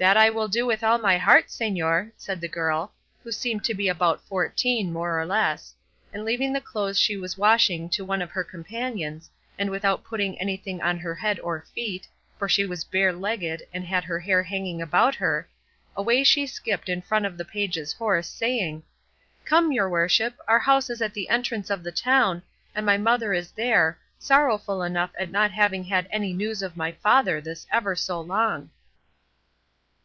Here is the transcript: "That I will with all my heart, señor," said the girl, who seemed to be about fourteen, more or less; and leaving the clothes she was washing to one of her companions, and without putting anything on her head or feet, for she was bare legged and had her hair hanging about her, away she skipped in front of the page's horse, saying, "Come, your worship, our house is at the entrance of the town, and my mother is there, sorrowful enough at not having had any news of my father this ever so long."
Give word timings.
"That 0.00 0.16
I 0.16 0.30
will 0.30 0.48
with 0.64 0.84
all 0.84 0.98
my 0.98 1.18
heart, 1.18 1.48
señor," 1.48 2.12
said 2.16 2.40
the 2.40 2.46
girl, 2.46 2.92
who 3.24 3.32
seemed 3.32 3.64
to 3.64 3.74
be 3.74 3.88
about 3.88 4.22
fourteen, 4.24 4.92
more 4.92 5.18
or 5.20 5.26
less; 5.26 5.74
and 6.12 6.24
leaving 6.24 6.52
the 6.52 6.60
clothes 6.60 7.00
she 7.00 7.16
was 7.16 7.36
washing 7.36 7.88
to 7.88 8.04
one 8.04 8.22
of 8.22 8.30
her 8.30 8.44
companions, 8.44 9.28
and 9.58 9.70
without 9.72 10.04
putting 10.04 10.40
anything 10.40 10.80
on 10.80 10.98
her 10.98 11.16
head 11.16 11.40
or 11.40 11.66
feet, 11.74 12.06
for 12.38 12.48
she 12.48 12.64
was 12.64 12.84
bare 12.84 13.12
legged 13.12 13.64
and 13.74 13.84
had 13.84 14.04
her 14.04 14.20
hair 14.20 14.44
hanging 14.44 14.80
about 14.80 15.16
her, 15.16 15.48
away 15.96 16.22
she 16.22 16.46
skipped 16.46 16.88
in 16.88 17.02
front 17.02 17.26
of 17.26 17.36
the 17.36 17.44
page's 17.44 17.92
horse, 17.92 18.28
saying, 18.28 18.84
"Come, 19.44 19.72
your 19.72 19.90
worship, 19.90 20.36
our 20.46 20.60
house 20.60 20.90
is 20.90 21.02
at 21.02 21.12
the 21.12 21.28
entrance 21.28 21.70
of 21.70 21.82
the 21.82 21.90
town, 21.90 22.44
and 22.72 22.86
my 22.86 22.98
mother 22.98 23.32
is 23.32 23.50
there, 23.50 23.98
sorrowful 24.16 24.84
enough 24.84 25.10
at 25.18 25.32
not 25.32 25.50
having 25.50 25.82
had 25.82 26.06
any 26.12 26.32
news 26.32 26.62
of 26.62 26.76
my 26.76 26.92
father 26.92 27.40
this 27.40 27.66
ever 27.72 27.96
so 27.96 28.20
long." 28.20 28.70